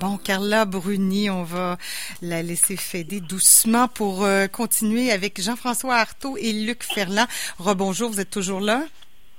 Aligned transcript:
Bon, 0.00 0.18
Carla 0.18 0.64
Bruni, 0.64 1.30
on 1.30 1.42
va 1.42 1.78
la 2.22 2.42
laisser 2.42 2.76
fêter 2.76 3.20
doucement 3.20 3.88
pour 3.88 4.24
euh, 4.24 4.46
continuer 4.46 5.10
avec 5.10 5.40
Jean-François 5.40 5.94
Artaud 5.94 6.36
et 6.36 6.52
Luc 6.52 6.82
Ferland. 6.82 7.26
Rebonjour, 7.58 8.10
vous 8.10 8.20
êtes 8.20 8.30
toujours 8.30 8.60
là? 8.60 8.84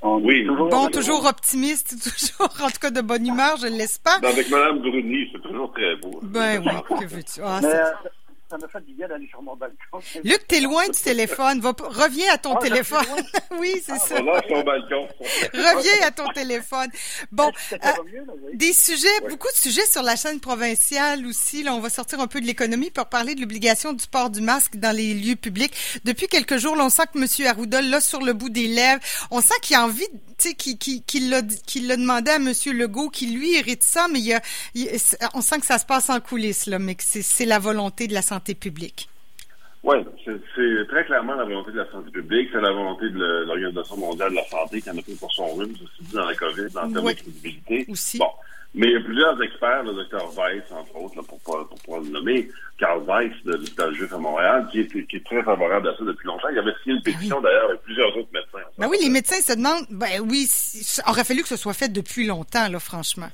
Oui. 0.04 0.46
Bon, 0.46 0.90
toujours 0.90 1.26
optimiste, 1.26 1.96
toujours 2.04 2.50
en 2.62 2.70
tout 2.70 2.80
cas 2.80 2.92
de 2.92 3.02
bonne 3.02 3.26
humeur, 3.26 3.58
je 3.58 3.68
ne 3.68 3.78
laisse 3.78 3.98
pas. 3.98 4.20
Ben, 4.20 4.30
avec 4.30 4.50
Mme 4.50 4.80
Bruni, 4.80 5.30
c'est 5.32 5.41
toujours 5.41 5.71
très 5.74 5.96
beau. 5.98 6.20
Ben 6.24 6.62
oui, 6.66 7.00
que 7.00 7.05
veux-tu? 7.05 7.42
Ah, 7.44 7.60
ça 8.50 8.57
m'a 8.57 8.68
fait 8.68 8.82
du 8.86 8.93
bien 8.93 9.07
d'aller 9.07 9.27
sur 9.27 9.41
mon 9.41 9.55
balcon. 9.55 10.00
Luc, 10.23 10.48
t'es 10.48 10.61
loin 10.61 10.86
du 10.88 11.00
téléphone. 11.00 11.59
Va, 11.59 11.73
reviens 11.80 12.32
à 12.34 12.38
ton 12.38 12.55
Ah, 12.55 12.59
téléphone. 12.62 13.05
oui, 13.59 13.73
c'est 13.86 13.91
Ah, 13.93 14.00
ça. 14.00 14.21
Voilà, 14.21 14.41
son 14.48 14.62
balcon. 14.63 15.07
Reviens 15.54 16.07
à 16.07 16.12
ton 16.12 16.27
téléphone. 16.30 16.89
Bon, 17.31 17.52
euh, 17.73 17.77
va 17.81 17.95
mieux, 18.04 18.20
là, 18.25 18.34
oui. 18.45 18.55
des 18.57 18.73
sujets, 18.73 19.07
beaucoup 19.30 19.48
de 19.52 19.57
sujets 19.57 19.86
sur 19.86 20.02
la 20.02 20.16
chaîne 20.16 20.39
provinciale 20.39 21.25
aussi. 21.25 21.63
Là, 21.63 21.73
on 21.73 21.80
va 21.81 21.89
sortir 21.89 22.20
un 22.22 22.27
peu 22.27 22.39
de 22.39 22.45
l'économie 22.45 22.89
pour 22.89 23.08
parler 23.08 23.36
de 23.36 23.41
l'obligation 23.41 23.91
du 23.94 24.05
port 24.08 24.30
du 24.30 24.41
masque 24.41 24.77
dans 24.77 24.95
les 24.95 25.14
lieux 25.14 25.36
publics. 25.36 25.73
Depuis 26.05 26.27
quelques 26.27 26.58
jours, 26.58 26.75
là, 26.75 26.86
on 26.86 26.89
sent 26.89 27.03
que 27.14 27.20
M. 27.20 27.48
Arruda 27.48 27.81
l'a 27.81 28.00
sur 28.02 28.22
le 28.22 28.34
bout 28.34 28.50
des 28.50 28.67
lèvres. 28.67 29.02
On 29.31 29.41
sent 29.41 29.55
qu'il 29.61 29.75
a 29.75 29.84
envie, 29.84 30.08
tu 30.38 30.50
sais, 30.50 30.53
qu'il 30.53 30.77
qu'il 30.77 31.30
l'a 31.30 31.41
demandé 31.98 32.31
à 32.31 32.36
M. 32.36 32.53
Legault, 32.67 33.09
qui 33.09 33.27
lui 33.27 33.55
hérite 33.55 33.84
ça, 33.84 34.08
mais 34.11 34.20
il 34.20 34.25
y 34.25 34.34
a, 34.34 34.41
il- 34.73 34.89
on 35.34 35.41
sent 35.41 35.59
que 35.59 35.66
ça 35.66 35.77
se 35.80 35.86
passe 35.86 36.09
en 36.09 36.20
coulisses, 36.22 36.66
là, 36.67 36.80
mais 36.80 36.95
que 36.95 37.03
c'est 37.05 37.22
c'est 37.22 37.45
la 37.45 37.59
volonté 37.59 38.08
de 38.08 38.14
la 38.14 38.22
santé 38.22 38.37
publique? 38.55 39.09
Oui, 39.84 39.98
c'est 40.26 40.88
très 40.90 41.05
clairement 41.05 41.36
la 41.36 41.45
volonté 41.45 41.72
de 41.72 41.78
la 41.78 41.90
santé 41.91 42.12
publique, 42.12 42.50
c'est 42.52 42.59
la 42.62 42.72
volonté 42.72 43.09
de 43.09 43.45
l'Organisation 43.45 43.95
mondiale 43.98 44.32
de 44.32 44.36
la 44.36 44.45
santé 44.48 44.82
qui 44.82 44.90
en 44.90 44.98
a 44.98 45.02
pris 45.02 45.16
pour 45.16 45.32
son 45.32 45.45
rhume, 45.54 45.73
ceci 45.73 46.09
dit 46.09 46.16
dans 46.16 46.26
la 46.26 46.36
COVID, 46.36 46.66
en 46.78 46.92
termes 46.92 47.05
Oui. 47.05 47.14
de 47.16 47.20
crédibilité. 47.20 47.86
Aussi. 47.90 48.18
Bon. 48.18 48.30
Mais 48.73 48.88
il 48.88 48.94
y 48.94 48.95
a 48.98 49.00
plusieurs 49.00 49.42
experts, 49.42 49.84
le 49.84 49.94
docteur 49.94 50.30
Weiss, 50.38 50.64
entre 50.72 50.95
autres, 50.98 51.16
là, 51.16 51.23
pour 51.23 51.40
pas, 51.40 51.64
pour 51.66 51.80
pas 51.88 52.04
le 52.04 52.12
nommer, 52.12 52.50
Carl 52.78 53.02
Weiss 53.08 53.31
de 53.45 53.53
l'hôpital 53.53 53.94
juif 53.95 54.11
à 54.11 54.17
Montréal, 54.17 54.67
qui 54.72 54.81
est, 54.81 55.08
qui 55.08 55.16
est 55.16 55.26
très 55.26 55.42
favorable 55.44 55.88
à 55.88 55.95
ça 55.98 56.04
depuis 56.04 56.28
longtemps. 56.28 56.50
Il 56.52 56.59
avait 56.59 56.73
signé 56.83 56.95
une 56.98 57.02
pétition 57.02 57.39
d'ailleurs 57.39 57.70
avec 57.70 57.81
plusieurs 57.83 58.09
autres 58.17 58.30
médecins. 58.33 58.67
Ben 58.78 58.88
oui, 58.89 58.98
les 59.02 59.09
médecins 59.09 59.39
se 59.42 59.54
demandent, 59.56 59.86
ben 59.89 60.20
oui, 60.30 60.48
aurait 61.08 61.23
fallu 61.23 61.44
que 61.44 61.48
ce 61.48 61.56
soit 61.56 61.73
fait 61.73 61.88
depuis 61.89 62.26
longtemps, 62.28 62.67
là, 62.67 62.80
franchement. 62.80 63.30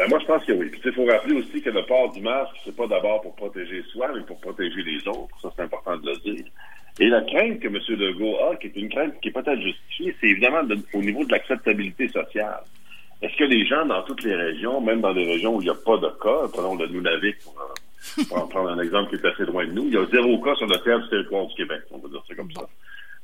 Ben, 0.00 0.08
moi, 0.08 0.18
je 0.18 0.24
pense 0.26 0.42
que 0.44 0.52
oui. 0.52 0.70
Il 0.82 0.92
faut 0.92 1.04
rappeler 1.04 1.34
aussi 1.36 1.60
que 1.60 1.68
le 1.70 1.84
port 1.84 2.10
du 2.12 2.22
masque, 2.22 2.54
c'est 2.64 2.74
pas 2.74 2.86
d'abord 2.86 3.20
pour 3.20 3.34
protéger 3.36 3.82
soi, 3.92 4.08
mais 4.14 4.22
pour 4.22 4.40
protéger 4.40 4.82
les 4.82 5.06
autres. 5.06 5.28
Ça, 5.42 5.52
c'est 5.54 5.62
important 5.62 5.96
de 5.98 6.10
le 6.10 6.16
dire. 6.16 6.44
Et 6.98 7.08
la 7.08 7.20
crainte 7.22 7.60
que 7.60 7.68
M. 7.68 7.78
Legault 7.98 8.36
a, 8.50 8.56
qui 8.56 8.68
est 8.68 8.76
une 8.76 8.88
crainte 8.88 9.14
qui 9.20 9.28
est 9.28 9.32
peut-être 9.32 9.60
justifiée, 9.60 10.16
c'est 10.20 10.28
évidemment 10.28 10.62
de- 10.62 10.78
au 10.94 10.98
niveau 11.02 11.24
de 11.24 11.32
l'acceptabilité 11.32 12.08
sociale. 12.08 12.60
Est-ce 13.22 13.36
que 13.36 13.44
les 13.44 13.66
gens 13.66 13.84
dans 13.84 14.02
toutes 14.04 14.22
les 14.24 14.34
régions, 14.34 14.80
même 14.80 15.02
dans 15.02 15.12
des 15.12 15.26
régions 15.26 15.56
où 15.56 15.60
il 15.60 15.64
n'y 15.64 15.70
a 15.70 15.74
pas 15.74 15.98
de 15.98 16.08
cas, 16.22 16.48
prenons 16.52 16.74
le 16.76 16.86
Nunavik 16.86 17.38
pour, 17.44 17.54
euh, 17.60 18.22
pour 18.28 18.38
en 18.38 18.46
prendre 18.48 18.70
un 18.70 18.78
exemple 18.80 19.10
qui 19.16 19.22
est 19.22 19.28
assez 19.28 19.44
loin 19.44 19.66
de 19.66 19.72
nous, 19.72 19.84
il 19.88 19.92
y 19.92 19.96
a 19.98 20.06
zéro 20.06 20.38
cas 20.40 20.54
sur 20.54 20.66
le 20.66 20.76
territoire 21.10 21.46
du 21.46 21.54
Québec, 21.54 21.80
on 21.90 21.98
va 21.98 22.08
dire 22.08 22.22
ça 22.26 22.34
comme 22.34 22.50
ça. 22.52 22.62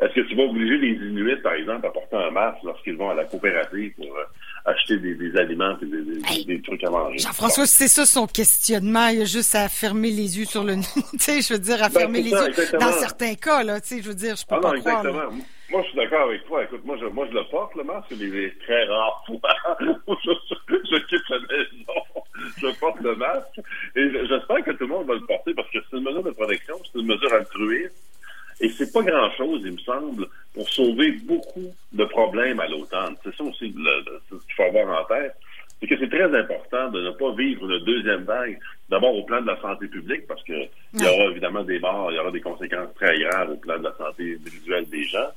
Est-ce 0.01 0.13
que 0.13 0.21
tu 0.29 0.35
vas 0.37 0.43
obliger 0.43 0.77
les 0.77 0.93
Inuits, 1.09 1.37
par 1.43 1.55
exemple, 1.55 1.87
à 1.87 1.91
porter 1.91 2.17
un 2.17 2.31
masque 2.31 2.59
lorsqu'ils 2.65 2.97
vont 2.97 3.09
à 3.09 3.15
la 3.15 3.25
coopérative 3.25 3.95
pour 3.97 4.15
euh, 4.17 4.25
acheter 4.67 4.99
des, 4.99 5.15
des 5.15 5.37
aliments 5.37 5.77
et 5.81 5.87
des, 5.87 6.03
des- 6.03 6.21
Hey, 6.29 6.45
des 6.45 6.61
trucs 6.61 6.83
à 6.85 6.91
manger? 6.91 7.19
Jean-François, 7.19 7.67
c'est 7.67 7.89
ça 7.89 8.05
son 8.05 8.27
questionnement. 8.27 9.09
Il 9.09 9.19
y 9.19 9.23
a 9.23 9.25
juste 9.25 9.55
à 9.55 9.69
fermer 9.69 10.11
les 10.11 10.39
yeux 10.39 10.45
sur 10.45 10.65
le, 10.65 10.75
tu 11.13 11.19
sais, 11.19 11.41
je 11.41 11.53
veux 11.55 11.59
dire, 11.59 11.83
à 11.83 11.89
Ben, 11.89 12.01
fermer 12.01 12.19
c'est 12.19 12.25
les 12.25 12.31
ça, 12.31 12.43
yeux. 12.43 12.49
exactement. 12.51 12.87
Dans 12.87 12.93
certains 12.93 13.35
cas, 13.35 13.63
là, 13.63 13.81
tu 13.81 13.89
sais, 13.89 14.03
je 14.03 14.09
veux 14.09 14.15
dire, 14.15 14.37
je 14.37 14.45
peux 14.45 14.55
Ah 14.57 14.61
pas 14.61 14.73
non, 14.73 14.81
croire. 14.81 15.07
exactement. 15.07 15.39
Moi, 15.69 15.83
je 15.83 15.89
suis 15.89 15.97
d'accord 15.97 16.29
avec 16.29 16.45
toi. 16.47 16.63
Écoute, 16.63 16.85
moi, 16.85 16.97
je, 17.01 17.07
moi, 17.07 17.27
je 17.29 17.35
le 17.37 17.43
porte, 17.51 17.75
le 17.75 17.83
masque, 17.83 18.07
mais 18.13 18.27
les 18.27 18.55
très 18.65 18.85
rares 18.85 19.25
fois 19.27 19.41
où 20.07 20.15
je, 20.25 20.31
je 20.69 20.97
quitte 21.07 21.29
la 21.29 21.39
maison, 21.41 22.25
je 22.59 22.79
porte 22.79 23.01
le 23.01 23.17
masque. 23.17 23.61
Et 23.97 24.09
j'espère 24.29 24.65
que 24.65 24.71
tout 24.73 24.85
le 24.85 24.87
monde 24.95 25.07
va 25.09 25.15
le 25.15 25.27
porter 25.27 25.55
parce 25.55 25.69
que 25.71 25.79
c'est 25.91 25.97
une 25.97 26.05
mesure 26.05 26.23
de 26.23 26.31
protection, 26.31 26.77
c'est 26.93 27.01
une 27.01 27.07
mesure 27.07 27.33
altruiste. 27.33 27.95
Et 28.61 28.71
c'est 28.71 28.91
pas 28.91 29.03
grand-chose, 29.03 29.61
il 29.67 29.73
me 29.73 29.79
semble, 29.79 30.27
pour 30.55 30.67
sauver 30.71 31.11
beaucoup 31.25 31.75
de 31.93 32.05
problèmes 32.07 32.59
à 32.61 32.67
l'automne. 32.69 33.15
C'est 33.23 33.35
ça 33.37 33.45
aussi 33.45 33.69
le- 33.77 34.39
qu'il 34.57 34.73
faut 34.73 34.79
avoir 34.79 35.03
en 35.03 35.05
tête. 35.05 35.35
C'est 35.81 35.87
que 35.87 35.99
c'est 35.99 36.09
très 36.09 36.35
important 36.35 36.91
de 36.91 37.03
ne 37.03 37.11
pas 37.11 37.33
vivre 37.35 37.71
une 37.71 37.85
deuxième 37.85 38.25
vague, 38.25 38.59
d'abord 38.89 39.15
au 39.15 39.25
plan 39.25 39.43
de 39.43 39.47
la 39.47 39.61
santé 39.61 39.87
publique, 39.89 40.27
parce 40.27 40.43
que 40.45 40.55
il 40.95 41.03
y 41.03 41.07
aura 41.07 41.31
évidemment 41.31 41.63
des 41.65 41.79
morts, 41.79 42.11
il 42.11 42.17
y 42.17 42.19
aura 42.19 42.31
des 42.31 42.41
conséquences 42.41 42.95
très 42.95 43.19
graves 43.19 43.51
au 43.51 43.57
plan 43.57 43.79
de 43.79 43.85
la 43.85 43.95
santé 43.97 44.39
individuelle 44.41 44.89
des 44.89 45.05
gens, 45.05 45.29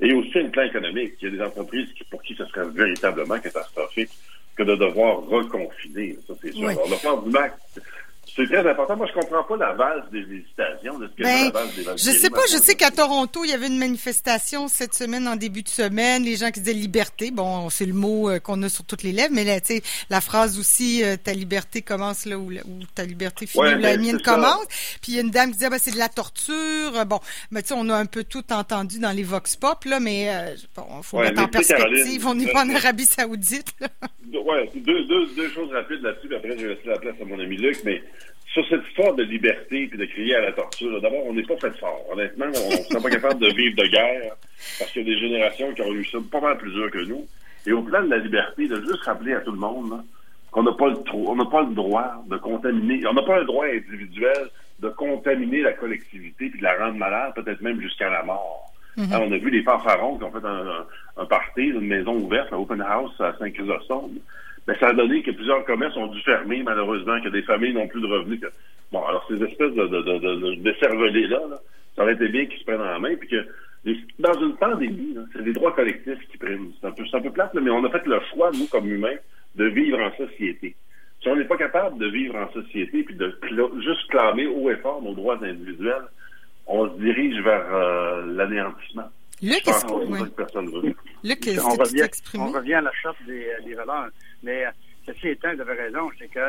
et 0.00 0.12
aussi 0.12 0.40
un 0.40 0.48
plan 0.48 0.64
économique. 0.64 1.14
Il 1.22 1.28
y 1.28 1.32
a 1.32 1.36
des 1.36 1.42
entreprises 1.42 1.88
pour 2.10 2.20
qui 2.22 2.34
ce 2.34 2.44
serait 2.46 2.68
véritablement 2.70 3.38
catastrophique 3.38 4.10
que 4.56 4.64
de 4.64 4.74
devoir 4.74 5.18
reconfiner. 5.26 6.16
Ça, 6.26 6.34
c'est 6.42 6.52
sûr. 6.52 6.66
Oui. 6.66 6.72
Alors, 6.72 6.88
le 6.88 6.96
plan 7.00 7.16
du 7.18 7.30
MAC, 7.30 7.52
c'est 8.36 8.46
très 8.46 8.68
important. 8.68 8.96
Moi, 8.96 9.06
je 9.06 9.12
comprends 9.20 9.42
pas 9.44 9.56
la 9.56 9.72
valse 9.74 10.04
des 10.10 10.20
hésitations. 10.20 10.98
de 10.98 11.08
ce 11.08 11.12
que 11.12 11.22
Ben, 11.22 11.44
la 11.46 11.50
valse 11.50 11.74
des 11.76 11.82
je 11.84 12.10
sais 12.18 12.30
pas, 12.30 12.40
je 12.50 12.56
sais 12.56 12.74
qu'à 12.74 12.90
Toronto, 12.90 13.44
il 13.44 13.50
y 13.50 13.52
avait 13.52 13.66
une 13.68 13.78
manifestation 13.78 14.68
cette 14.68 14.94
semaine, 14.94 15.26
en 15.28 15.36
début 15.36 15.62
de 15.62 15.68
semaine, 15.68 16.22
les 16.24 16.36
gens 16.36 16.50
qui 16.50 16.60
disaient 16.60 16.72
liberté. 16.76 17.30
Bon, 17.30 17.70
c'est 17.70 17.86
le 17.86 17.92
mot 17.92 18.30
euh, 18.30 18.38
qu'on 18.38 18.62
a 18.62 18.68
sur 18.68 18.84
toutes 18.84 19.02
les 19.02 19.12
lèvres, 19.12 19.32
mais 19.32 19.44
là, 19.44 19.60
tu 19.60 19.74
sais, 19.76 19.82
la 20.10 20.20
phrase 20.20 20.58
aussi, 20.58 21.02
euh, 21.04 21.16
ta 21.16 21.32
liberté 21.32 21.82
commence 21.82 22.26
là 22.26 22.38
où, 22.38 22.50
ta 22.94 23.04
liberté 23.04 23.46
finit, 23.46 23.62
Ouais, 23.64 23.74
où 23.74 23.78
la 23.78 23.96
ben, 23.96 24.00
mienne 24.00 24.20
commence. 24.22 24.66
Puis 25.02 25.12
il 25.12 25.14
y 25.14 25.18
a 25.18 25.22
une 25.22 25.30
dame 25.30 25.50
qui 25.50 25.58
disait, 25.58 25.70
ben, 25.70 25.78
c'est 25.80 25.92
de 25.92 25.98
la 25.98 26.08
torture. 26.08 27.06
Bon, 27.06 27.20
mais 27.50 27.62
tu 27.62 27.68
sais, 27.68 27.74
on 27.76 27.88
a 27.88 27.96
un 27.96 28.06
peu 28.06 28.24
tout 28.24 28.44
entendu 28.52 28.98
dans 29.00 29.12
les 29.12 29.22
vox 29.22 29.56
pop, 29.56 29.84
là, 29.84 30.00
mais 30.00 30.28
euh, 30.30 30.54
bon, 30.76 31.02
faut 31.02 31.18
Ouais, 31.18 31.24
mettre 31.30 31.42
en 31.42 31.48
perspective. 31.48 31.84
Caroline, 31.86 32.22
on 32.26 32.34
n'est 32.34 32.52
pas 32.52 32.64
en 32.64 32.74
Arabie 32.74 33.06
Saoudite, 33.06 33.72
là. 33.80 33.88
Ouais, 34.32 34.70
deux, 34.74 35.04
deux, 35.04 35.26
deux 35.36 35.48
choses 35.50 35.70
rapides 35.72 36.02
là-dessus, 36.02 36.26
puis 36.26 36.36
après 36.36 36.58
je 36.58 36.66
vais 36.66 36.74
laisser 36.74 36.88
la 36.88 36.98
place 36.98 37.14
à 37.20 37.24
mon 37.24 37.38
ami 37.38 37.56
Luc, 37.56 37.78
mais 37.84 38.02
sur 38.54 38.66
cette 38.68 38.86
histoire 38.88 39.14
de 39.14 39.24
liberté 39.24 39.86
puis 39.88 39.98
de 39.98 40.04
crier 40.06 40.36
à 40.36 40.40
la 40.40 40.52
torture, 40.52 41.00
d'abord, 41.02 41.26
on 41.26 41.34
n'est 41.34 41.42
pas 41.42 41.56
fait 41.56 41.76
fort. 41.78 42.04
Honnêtement, 42.10 42.46
on 42.46 42.70
ne 42.70 42.76
serait 42.76 43.02
pas 43.02 43.10
capable 43.10 43.40
de 43.40 43.48
vivre 43.52 43.76
de 43.76 43.86
guerre 43.88 44.32
parce 44.78 44.90
qu'il 44.92 45.06
y 45.06 45.10
a 45.10 45.14
des 45.14 45.20
générations 45.20 45.74
qui 45.74 45.82
ont 45.82 45.92
eu 45.92 46.04
ça 46.06 46.18
pas 46.32 46.40
mal 46.40 46.56
plus 46.56 46.72
dur 46.72 46.90
que 46.90 47.04
nous. 47.04 47.26
Et 47.66 47.72
au 47.72 47.82
plan 47.82 48.02
de 48.02 48.10
la 48.10 48.18
liberté, 48.18 48.66
de 48.68 48.76
juste 48.76 49.02
rappeler 49.04 49.34
à 49.34 49.40
tout 49.40 49.52
le 49.52 49.58
monde 49.58 50.02
qu'on 50.52 50.62
n'a 50.62 50.72
pas 50.72 50.88
le 50.88 51.02
tro- 51.02 51.26
on 51.30 51.36
n'a 51.36 51.46
pas 51.46 51.62
le 51.62 51.74
droit 51.74 52.24
de 52.30 52.36
contaminer, 52.36 53.04
on 53.06 53.12
n'a 53.14 53.22
pas 53.22 53.40
le 53.40 53.44
droit 53.44 53.66
individuel 53.66 54.48
de 54.80 54.88
contaminer 54.88 55.62
la 55.62 55.72
collectivité 55.72 56.48
puis 56.50 56.58
de 56.58 56.62
la 56.64 56.76
rendre 56.78 56.96
malade, 56.96 57.32
peut-être 57.34 57.60
même 57.60 57.80
jusqu'à 57.80 58.08
la 58.08 58.22
mort. 58.22 58.70
Mhm. 58.96 59.08
On 59.12 59.32
a 59.32 59.36
vu 59.38 59.50
les 59.50 59.62
fanfarons 59.64 60.18
qui 60.18 60.24
ont 60.24 60.30
fait 60.30 60.46
un, 60.46 60.68
un, 60.68 60.86
un 61.16 61.24
party, 61.26 61.62
une 61.62 61.80
maison 61.88 62.14
ouverte, 62.14 62.52
un 62.52 62.56
open 62.58 62.80
house 62.82 63.20
à 63.20 63.34
Saint-Chrysostome. 63.38 64.18
Mais 64.66 64.74
ça 64.78 64.88
a 64.88 64.92
donné 64.94 65.22
que 65.22 65.30
plusieurs 65.30 65.64
commerces 65.64 65.96
ont 65.96 66.06
dû 66.06 66.20
fermer, 66.22 66.62
malheureusement, 66.62 67.20
que 67.20 67.28
des 67.28 67.42
familles 67.42 67.74
n'ont 67.74 67.88
plus 67.88 68.00
de 68.00 68.06
revenus. 68.06 68.40
Que... 68.40 68.46
Bon, 68.92 69.02
alors 69.04 69.24
ces 69.28 69.42
espèces 69.42 69.72
de, 69.74 69.86
de, 69.86 70.00
de, 70.02 70.18
de, 70.18 70.36
de 70.36 70.54
décervelés-là, 70.62 71.40
là, 71.50 71.56
ça 71.96 72.02
aurait 72.02 72.14
été 72.14 72.28
bien 72.28 72.46
qu'ils 72.46 72.58
se 72.58 72.64
prennent 72.64 72.80
en 72.80 72.98
main, 73.00 73.14
puis 73.16 73.28
que 73.28 73.46
les- 73.84 73.98
dans 74.18 74.32
une 74.40 74.56
pandémie, 74.56 75.14
là, 75.14 75.22
c'est 75.32 75.42
les 75.44 75.52
droits 75.52 75.72
collectifs 75.72 76.18
qui 76.30 76.38
priment. 76.38 76.72
C'est 76.80 76.86
un 76.86 76.92
peu, 76.92 77.04
c'est 77.10 77.16
un 77.16 77.20
peu 77.20 77.30
plate, 77.30 77.52
là, 77.54 77.60
mais 77.60 77.70
on 77.70 77.84
a 77.84 77.90
fait 77.90 78.06
le 78.06 78.18
choix, 78.32 78.50
nous, 78.52 78.66
comme 78.68 78.88
humains, 78.90 79.16
de 79.56 79.66
vivre 79.66 80.00
en 80.00 80.10
société. 80.16 80.74
Si 81.22 81.28
on 81.28 81.36
n'est 81.36 81.44
pas 81.44 81.56
capable 81.56 81.98
de 81.98 82.06
vivre 82.08 82.36
en 82.36 82.50
société 82.52 83.02
puis 83.02 83.14
de 83.14 83.28
cla- 83.42 83.80
juste 83.82 84.08
clamer 84.10 84.46
haut 84.46 84.70
et 84.70 84.76
fort 84.76 85.00
nos 85.02 85.14
droits 85.14 85.38
individuels, 85.42 86.04
on 86.66 86.88
se 86.88 86.98
dirige 87.00 87.38
vers 87.42 87.66
euh, 87.74 88.26
l'anéantissement. 88.34 89.10
Luc, 89.42 89.62
est-ce. 89.68 89.86
Luc, 91.22 91.46
est-ce 91.46 91.60
on, 91.66 91.70
que 91.70 91.74
tu 91.76 91.80
revient, 91.82 92.00
on 92.40 92.52
revient 92.52 92.74
à 92.74 92.80
la 92.80 92.92
charte 93.02 93.16
des, 93.26 93.46
des 93.66 93.74
valeurs. 93.74 94.08
Mais 94.44 94.66
euh, 94.66 94.70
ceci 95.06 95.28
étant, 95.28 95.54
vous 95.54 95.62
avez 95.62 95.74
raison, 95.74 96.10
c'est 96.18 96.28
que 96.28 96.40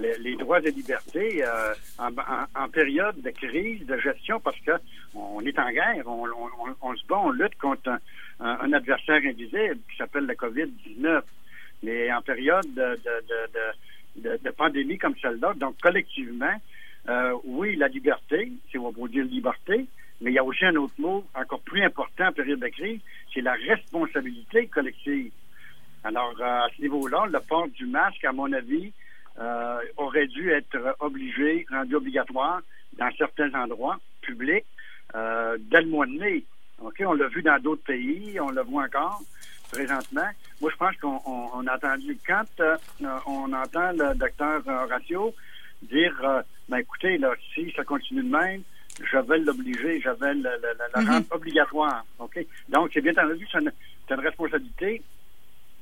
les, 0.00 0.36
droits 0.36 0.60
et 0.60 0.70
libertés, 0.70 1.44
euh, 1.44 1.74
en, 1.98 2.68
période 2.68 3.20
de 3.20 3.30
crise, 3.30 3.86
de 3.86 3.98
gestion, 3.98 4.40
parce 4.40 4.58
que 4.60 4.72
on 5.14 5.40
est 5.42 5.58
en 5.58 5.70
guerre, 5.70 6.04
on, 6.06 6.96
se 6.96 7.06
bat, 7.06 7.18
on 7.18 7.30
lutte 7.30 7.56
contre 7.58 7.90
un, 8.40 8.72
adversaire 8.72 9.20
invisible 9.24 9.78
qui 9.90 9.96
s'appelle 9.96 10.26
la 10.26 10.34
COVID-19. 10.34 11.22
Mais 11.82 12.12
en 12.12 12.22
période 12.22 12.66
de, 12.74 14.50
pandémie 14.56 14.98
comme 14.98 15.14
celle-là, 15.20 15.52
donc 15.54 15.76
collectivement, 15.80 16.54
euh, 17.08 17.36
oui, 17.44 17.76
la 17.76 17.88
liberté, 17.88 18.50
si 18.70 18.78
on 18.78 18.90
va 18.90 19.08
dire 19.08 19.24
liberté, 19.24 19.86
mais 20.20 20.30
il 20.30 20.34
y 20.34 20.38
a 20.38 20.44
aussi 20.44 20.64
un 20.64 20.76
autre 20.76 20.94
mot 20.98 21.24
encore 21.34 21.60
plus 21.60 21.82
important 21.82 22.28
en 22.28 22.32
période 22.32 22.58
de 22.58 22.68
crise, 22.68 23.00
c'est 23.32 23.42
la 23.42 23.52
responsabilité 23.52 24.66
collective. 24.66 25.30
Alors, 26.06 26.34
euh, 26.40 26.44
à 26.44 26.68
ce 26.76 26.80
niveau-là, 26.82 27.26
le 27.28 27.40
port 27.40 27.66
du 27.66 27.84
masque, 27.84 28.24
à 28.24 28.30
mon 28.32 28.52
avis, 28.52 28.92
euh, 29.40 29.78
aurait 29.96 30.28
dû 30.28 30.50
être 30.52 30.78
obligé, 31.00 31.66
rendu 31.68 31.96
obligatoire 31.96 32.60
dans 32.96 33.10
certains 33.18 33.52
endroits 33.54 33.98
publics 34.22 34.64
euh, 35.16 35.56
dès 35.60 35.80
le 35.82 35.88
mois 35.88 36.06
de 36.06 36.12
mai. 36.12 36.44
On 37.00 37.12
l'a 37.14 37.26
vu 37.26 37.42
dans 37.42 37.58
d'autres 37.60 37.82
pays, 37.82 38.38
on 38.40 38.50
le 38.50 38.62
voit 38.62 38.84
encore 38.84 39.20
présentement. 39.72 40.28
Moi, 40.60 40.70
je 40.72 40.76
pense 40.76 40.96
qu'on 40.98 41.20
on- 41.26 41.50
on 41.54 41.66
a 41.66 41.74
entendu, 41.74 42.16
quand 42.24 42.44
euh, 42.60 42.76
on 43.26 43.52
entend 43.52 43.90
le 43.92 44.14
docteur 44.14 44.62
Horacio 44.68 45.34
dire, 45.82 46.14
euh, 46.22 46.40
ben 46.68 46.78
écoutez, 46.78 47.18
là, 47.18 47.34
si 47.52 47.72
ça 47.74 47.82
continue 47.82 48.22
de 48.22 48.28
même, 48.30 48.62
je 49.00 49.18
vais 49.18 49.38
l'obliger, 49.38 50.00
je 50.00 50.10
vais 50.10 50.34
le, 50.34 50.42
le- 50.42 50.74
le- 50.78 50.88
le 50.94 51.02
Mhm. 51.02 51.08
rendre 51.10 51.26
obligatoire. 51.32 52.04
Donc, 52.68 52.90
c'est 52.94 53.00
bien 53.00 53.12
entendu, 53.12 53.44
c'est 53.50 53.58
une, 53.58 53.72
c'est 54.06 54.14
une 54.14 54.20
responsabilité 54.20 55.02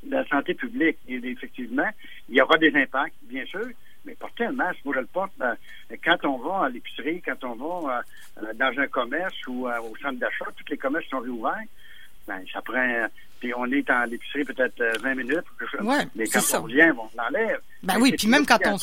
la 0.08 0.26
santé 0.26 0.54
publique. 0.54 0.98
Et 1.08 1.16
effectivement, 1.16 1.88
il 2.28 2.36
y 2.36 2.40
aura 2.40 2.58
des 2.58 2.74
impacts, 2.74 3.14
bien 3.22 3.44
sûr, 3.46 3.66
mais 4.04 4.14
porter 4.14 4.44
un 4.44 4.52
masque, 4.52 4.80
moi 4.84 4.94
je 4.96 5.00
le 5.00 5.06
porte 5.06 5.32
euh, 5.40 5.54
quand 6.04 6.24
on 6.24 6.38
va 6.38 6.66
à 6.66 6.68
l'épicerie, 6.68 7.22
quand 7.22 7.42
on 7.44 7.54
va 7.54 8.02
euh, 8.42 8.52
dans 8.54 8.78
un 8.78 8.86
commerce 8.86 9.34
ou 9.46 9.68
euh, 9.68 9.80
au 9.80 9.96
centre 9.96 10.18
d'achat, 10.18 10.46
tous 10.56 10.70
les 10.70 10.76
commerces 10.76 11.08
sont 11.08 11.20
réouverts. 11.20 11.64
Ben, 12.26 12.42
ça 12.52 12.62
prend. 12.62 13.06
Puis 13.38 13.52
on 13.54 13.66
est 13.66 13.88
en 13.90 14.04
l'épicerie 14.04 14.44
peut-être 14.44 14.82
20 15.02 15.14
minutes. 15.14 15.44
Ouais, 15.80 16.04
mais 16.14 16.26
quand 16.26 16.40
on 16.54 16.62
revient, 16.62 16.90
on 16.96 17.08
l'enlève. 17.16 17.60
Ben 17.82 17.98
oui, 18.00 18.14
puis 18.16 18.28
même 18.28 18.46
quand 18.46 18.58
on. 18.64 18.76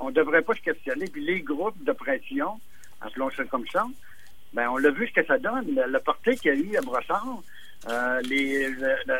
on 0.00 0.06
ne 0.08 0.12
devrait 0.12 0.42
pas 0.42 0.54
se 0.54 0.60
questionner. 0.60 1.06
Puis 1.06 1.24
les 1.24 1.40
groupes 1.40 1.82
de 1.82 1.90
pression, 1.90 2.60
appelons 3.00 3.30
ça 3.30 3.44
comme 3.44 3.66
ça, 3.72 3.84
ben 4.52 4.68
on 4.68 4.76
l'a 4.76 4.90
vu 4.90 5.08
ce 5.08 5.20
que 5.20 5.26
ça 5.26 5.38
donne. 5.38 5.74
Le, 5.74 5.90
le 5.90 6.34
qu'il 6.36 6.54
y 6.54 6.54
a 6.54 6.54
eu 6.54 6.76
à 6.76 6.82
Brossard, 6.82 7.42
euh, 7.88 8.20
les, 8.22 8.68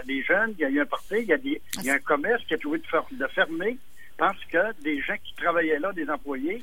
les 0.06 0.22
jeunes, 0.22 0.54
il 0.58 0.62
y 0.62 0.64
a 0.64 0.68
eu 0.68 0.80
un 0.80 0.86
parti, 0.86 1.16
il 1.18 1.26
y 1.26 1.32
a, 1.32 1.38
des, 1.38 1.60
il 1.78 1.84
y 1.84 1.90
a 1.90 1.94
un 1.94 1.98
commerce 1.98 2.44
qui 2.46 2.54
a 2.54 2.58
trouvé 2.58 2.78
de, 2.78 3.16
de 3.16 3.26
fermer 3.28 3.76
parce 4.16 4.42
que 4.44 4.82
des 4.82 5.00
gens 5.00 5.16
qui 5.22 5.34
travaillaient 5.34 5.78
là, 5.78 5.92
des 5.92 6.08
employés, 6.08 6.62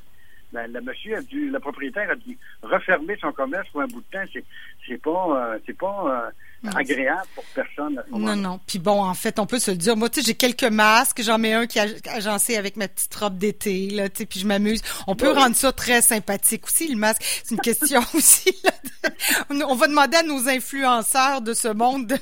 ben, 0.51 0.71
le 0.71 0.81
monsieur 0.81 1.17
a 1.17 1.21
dû, 1.21 1.49
le 1.49 1.59
propriétaire 1.59 2.09
a 2.09 2.15
dû 2.15 2.37
refermer 2.63 3.17
son 3.21 3.31
commerce 3.31 3.67
pour 3.69 3.81
un 3.81 3.87
bout 3.87 4.01
de 4.01 4.17
temps. 4.17 4.41
C'est, 4.89 5.01
pas, 5.01 5.09
euh, 5.30 5.59
c'est 5.65 5.77
pas 5.77 6.31
euh, 6.65 6.69
agréable 6.75 7.27
pour 7.36 7.44
personne. 7.56 8.03
non, 8.12 8.36
non. 8.36 8.59
Puis 8.68 8.80
bon, 8.80 9.01
en 9.03 9.13
fait, 9.13 9.39
on 9.39 9.45
peut 9.45 9.59
se 9.59 9.71
le 9.71 9.77
dire. 9.77 9.95
Moi, 9.95 10.09
tu 10.09 10.19
sais, 10.19 10.27
j'ai 10.27 10.33
quelques 10.33 10.63
masques. 10.63 11.21
J'en 11.21 11.38
mets 11.38 11.53
un 11.53 11.68
qui 11.68 11.80
est 11.80 12.07
agencé 12.07 12.57
avec 12.57 12.75
ma 12.75 12.88
petite 12.88 13.13
robe 13.15 13.38
d'été, 13.38 13.89
là, 13.91 14.09
tu 14.09 14.18
sais, 14.19 14.25
puis 14.25 14.39
je 14.39 14.47
m'amuse. 14.47 14.81
On 15.07 15.15
peut 15.15 15.31
rendre 15.31 15.56
ça 15.56 15.71
très 15.71 16.01
sympathique 16.01 16.65
aussi, 16.65 16.88
le 16.88 16.97
masque. 16.97 17.21
C'est 17.44 17.56
une 17.56 17.62
question 17.62 18.01
aussi, 18.13 18.53
là, 18.63 19.59
On 19.68 19.75
va 19.75 19.88
demander 19.88 20.18
à 20.18 20.24
nos 20.24 20.50
influenceurs 20.50 21.42
de 21.42 21.53
ce 21.53 21.68
monde 21.68 22.07
de, 22.07 22.18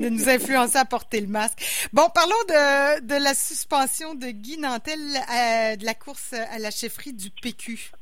de, 0.00 0.08
nous 0.08 0.28
influencer 0.28 0.78
à 0.78 0.84
porter 0.84 1.20
le 1.20 1.28
masque. 1.28 1.88
Bon, 1.92 2.08
parlons 2.14 2.32
de, 2.48 3.00
de 3.06 3.22
la 3.22 3.34
suspension 3.34 4.14
de 4.14 4.28
Guy 4.28 4.58
Nantel 4.58 4.98
euh, 4.98 5.76
de 5.76 5.84
la 5.84 5.94
course 5.94 6.32
à 6.32 6.58
la 6.58 6.70
chefferie 6.70 7.12
du 7.12 7.30
PQ. 7.30 7.92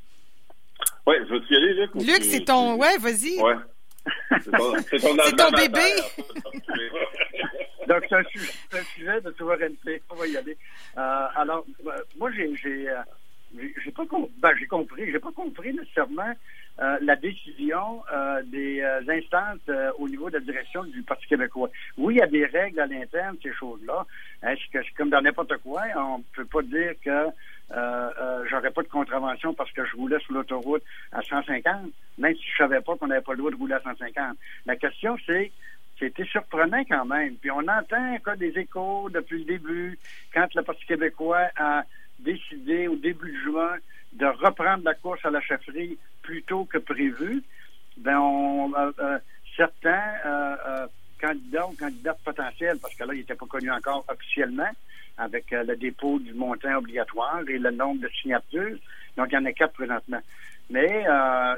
Oui, 1.06 1.14
je 1.28 1.34
veux 1.34 1.40
y 1.50 1.56
aller, 1.56 1.74
Luc? 1.74 1.90
Luc, 1.94 2.22
c'est 2.22 2.44
ton... 2.44 2.76
Ouais, 2.76 2.96
vas-y. 2.98 3.40
Ouais. 3.40 3.54
C'est 4.30 5.36
ton, 5.36 5.50
bébé. 5.50 5.80
Donc, 7.88 8.04
c'est 8.08 8.16
un, 8.16 8.84
sujet 8.94 9.20
de 9.20 9.32
souveraineté. 9.36 10.02
On 10.10 10.14
va 10.14 10.26
y 10.26 10.36
aller. 10.36 10.56
Euh, 10.96 11.26
alors, 11.34 11.64
euh, 11.86 11.90
moi, 12.18 12.30
j'ai 12.32 12.54
j'ai 12.56 12.88
euh, 12.88 12.94
j'ai 13.56 13.90
pas 13.90 14.04
ben, 14.38 14.50
j'ai 14.58 14.66
compris, 14.66 15.10
j'ai 15.10 15.18
pas 15.18 15.32
compris 15.32 15.74
nécessairement 15.74 16.34
euh, 16.80 16.98
la 17.02 17.16
décision 17.16 18.02
euh, 18.12 18.42
des 18.44 18.80
euh, 18.80 19.00
instances 19.08 19.58
au 19.98 20.08
niveau 20.08 20.30
de 20.30 20.38
la 20.38 20.44
direction 20.44 20.84
du 20.84 21.02
Parti 21.02 21.26
québécois. 21.26 21.70
Oui, 21.98 22.14
il 22.14 22.18
y 22.18 22.22
a 22.22 22.26
des 22.26 22.46
règles 22.46 22.80
à 22.80 22.86
l'interne, 22.86 23.36
ces 23.42 23.52
choses-là. 23.52 24.06
Est-ce 24.42 24.60
que 24.72 24.78
comme 24.96 25.10
dans 25.10 25.20
n'importe 25.20 25.56
quoi? 25.58 25.82
On 25.96 26.18
ne 26.18 26.22
peut 26.34 26.44
pas 26.44 26.62
dire 26.62 26.94
que 27.04 27.26
euh, 27.72 28.44
j'aurais 28.50 28.70
pas 28.70 28.82
de 28.82 28.88
contravention 28.88 29.54
parce 29.54 29.70
que 29.72 29.84
je 29.84 29.96
roulais 29.96 30.18
sur 30.20 30.34
l'autoroute 30.34 30.82
à 31.12 31.22
150, 31.22 31.90
même 32.18 32.34
si 32.34 32.42
je 32.52 32.56
savais 32.56 32.80
pas 32.80 32.96
qu'on 32.96 33.06
n'avait 33.06 33.20
pas 33.20 33.32
le 33.32 33.38
droit 33.38 33.50
de 33.50 33.56
rouler 33.56 33.74
à 33.74 33.80
150. 33.80 34.36
La 34.66 34.76
question, 34.76 35.16
c'est 35.26 35.52
c'était 35.98 36.24
surprenant 36.24 36.82
quand 36.88 37.04
même. 37.04 37.34
Puis 37.36 37.50
on 37.50 37.58
entend 37.58 38.16
des 38.36 38.58
échos 38.58 39.10
depuis 39.10 39.40
le 39.40 39.44
début, 39.44 39.98
quand 40.32 40.52
le 40.54 40.62
Parti 40.62 40.84
québécois 40.86 41.48
a 41.56 41.84
décidé 42.18 42.88
au 42.88 42.96
début 42.96 43.30
de 43.32 43.38
juin 43.38 43.76
de 44.14 44.26
reprendre 44.26 44.82
la 44.84 44.94
course 44.94 45.24
à 45.24 45.30
la 45.30 45.40
chefferie 45.40 45.98
plus 46.22 46.42
tôt 46.42 46.64
que 46.64 46.78
prévu, 46.78 47.42
ben 47.98 48.18
on, 48.18 48.72
euh, 48.74 48.92
euh, 48.98 49.18
certains 49.56 50.14
euh, 50.24 50.86
candidats 51.20 51.66
ou 51.66 51.76
candidates 51.76 52.20
potentiels, 52.24 52.78
parce 52.80 52.94
que 52.94 53.04
là, 53.04 53.14
ils 53.14 53.18
n'étaient 53.18 53.34
pas 53.34 53.46
connus 53.46 53.70
encore 53.70 54.04
officiellement, 54.08 54.70
avec 55.20 55.50
le 55.50 55.76
dépôt 55.76 56.18
du 56.18 56.32
montant 56.32 56.76
obligatoire 56.76 57.42
et 57.46 57.58
le 57.58 57.70
nombre 57.70 58.00
de 58.00 58.08
signatures. 58.20 58.78
Donc, 59.16 59.28
il 59.30 59.34
y 59.34 59.38
en 59.38 59.44
a 59.44 59.52
quatre 59.52 59.74
présentement. 59.74 60.20
Mais 60.70 61.04
euh, 61.06 61.56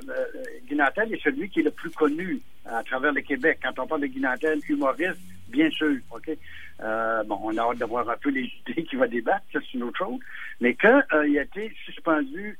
Guy 0.66 0.74
Nantel 0.74 1.12
est 1.12 1.22
celui 1.22 1.48
qui 1.50 1.60
est 1.60 1.64
le 1.64 1.70
plus 1.70 1.90
connu 1.90 2.40
à 2.64 2.82
travers 2.82 3.12
le 3.12 3.20
Québec. 3.20 3.58
Quand 3.62 3.78
on 3.78 3.86
parle 3.86 4.00
de 4.00 4.06
Guy 4.06 4.20
Nantel, 4.20 4.58
humoriste, 4.68 5.20
bien 5.48 5.70
sûr, 5.70 5.96
OK? 6.10 6.30
Euh, 6.80 7.22
bon, 7.24 7.38
on 7.42 7.56
a 7.58 7.60
hâte 7.60 7.78
de 7.78 7.84
voir 7.84 8.08
un 8.08 8.16
peu 8.16 8.30
les 8.30 8.50
idées 8.68 8.84
qu'il 8.84 8.98
va 8.98 9.06
débattre, 9.06 9.44
ça 9.52 9.60
c'est 9.60 9.74
une 9.74 9.84
autre 9.84 9.98
chose. 9.98 10.18
Mais 10.60 10.74
quand 10.74 11.02
euh, 11.12 11.28
il 11.28 11.38
a 11.38 11.42
été 11.42 11.72
suspendu 11.84 12.58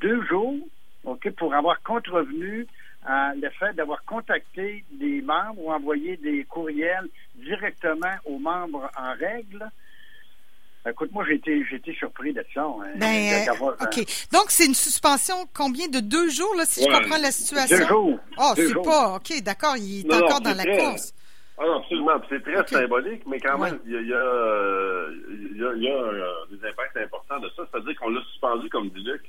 deux 0.00 0.22
jours, 0.26 0.58
OK, 1.04 1.30
pour 1.30 1.54
avoir 1.54 1.82
contrevenu 1.82 2.66
le 3.06 3.50
fait 3.50 3.74
d'avoir 3.74 4.02
contacté 4.04 4.82
des 4.92 5.20
membres 5.20 5.58
ou 5.58 5.70
envoyé 5.70 6.16
des 6.16 6.44
courriels 6.44 7.06
directement 7.34 8.14
aux 8.24 8.38
membres 8.38 8.90
en 8.96 9.12
règle, 9.12 9.68
Écoute, 10.88 11.10
moi, 11.12 11.24
j'ai 11.26 11.36
été, 11.36 11.64
j'ai 11.70 11.76
été 11.76 11.94
surpris 11.94 12.34
de 12.34 12.44
ça. 12.52 12.62
Hein, 12.62 12.92
ben, 12.96 13.46
OK. 13.80 13.96
Donc, 14.32 14.46
c'est 14.48 14.66
une 14.66 14.74
suspension 14.74 15.34
combien 15.54 15.88
de 15.88 16.00
deux 16.00 16.28
jours, 16.28 16.54
là, 16.56 16.64
si 16.66 16.82
je 16.82 16.86
comprends 16.86 17.20
la 17.20 17.30
situation? 17.30 17.78
Deux 17.78 17.86
jours. 17.86 18.18
Oh, 18.38 18.52
c'est 18.54 18.82
pas. 18.82 19.16
OK, 19.16 19.42
d'accord, 19.42 19.76
il 19.78 20.06
est 20.06 20.14
encore 20.14 20.42
dans 20.42 20.56
la 20.56 20.64
course. 20.64 21.14
Ah 21.56 21.62
non, 21.66 21.78
absolument. 21.78 22.20
C'est 22.28 22.42
très 22.42 22.66
symbolique, 22.66 23.22
mais 23.26 23.38
quand 23.38 23.58
même, 23.58 23.78
il 23.86 23.92
y 23.92 23.96
a, 23.96 24.00
y 24.00 24.12
a, 24.12 25.06
il 25.52 25.56
y 25.56 25.64
a, 25.64 25.72
il 25.74 25.82
y 25.84 25.88
a 25.88 25.94
euh, 25.94 26.32
des 26.50 26.68
impacts 26.68 26.96
importants 26.96 27.38
de 27.38 27.48
ça. 27.56 27.62
C'est-à-dire 27.70 27.94
qu'on 27.98 28.10
l'a 28.10 28.20
suspendu, 28.32 28.68
comme 28.68 28.88
dit 28.90 29.04
Luc, 29.04 29.22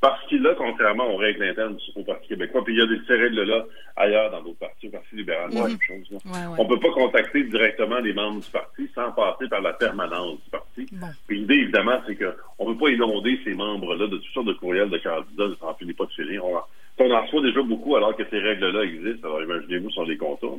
parce 0.00 0.24
qu'il 0.28 0.46
a, 0.46 0.54
contrairement 0.54 1.12
aux 1.12 1.16
règles 1.16 1.42
internes 1.44 1.78
au 1.96 2.02
Parti 2.02 2.28
québécois, 2.28 2.62
puis 2.62 2.74
il 2.74 2.78
y 2.78 2.82
a 2.82 2.86
des 2.86 3.22
règles-là 3.22 3.64
ailleurs 3.96 4.30
dans 4.30 4.42
d'autres 4.42 4.58
partis, 4.58 4.88
au 4.88 4.90
Parti 4.90 5.16
libéral, 5.16 5.50
mm 5.50 5.54
même 5.54 5.78
chose. 5.80 6.20
On 6.58 6.66
peut 6.66 6.78
pas 6.78 6.92
contacter 6.92 7.42
directement 7.44 7.98
les 7.98 8.12
membres 8.12 8.40
du 8.40 8.50
parti 8.50 8.88
sans 8.94 9.10
passer 9.12 9.48
par 9.48 9.62
la 9.62 9.72
permanence 9.72 10.38
du 10.44 10.50
parti. 10.50 10.63
L'idée, 11.44 11.62
évidemment, 11.64 12.00
c'est 12.06 12.16
qu'on 12.16 12.68
ne 12.70 12.74
peut 12.74 12.80
pas 12.86 12.90
inonder 12.90 13.38
ces 13.44 13.52
membres-là 13.52 14.06
de 14.06 14.16
toutes 14.16 14.32
sortes 14.32 14.46
de 14.46 14.54
courriels 14.54 14.88
de 14.88 14.96
candidats, 14.96 15.48
de 15.48 15.54
s'en 15.56 15.74
finit 15.74 15.92
pas 15.92 16.06
de 16.06 16.12
finir. 16.12 16.42
On, 16.42 16.58
on 16.98 17.10
en 17.10 17.22
reçoit 17.22 17.42
déjà 17.42 17.60
beaucoup 17.60 17.96
alors 17.96 18.16
que 18.16 18.22
ces 18.30 18.38
règles-là 18.38 18.82
existent. 18.84 19.28
Alors 19.28 19.42
imaginez-vous 19.42 19.90
sur 19.90 20.06
les 20.06 20.16
contours. 20.16 20.58